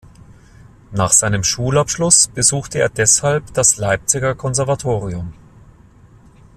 [0.91, 5.35] Nach seinem Schulabschluss besuchte er deshalb das Leipziger Konservatorium.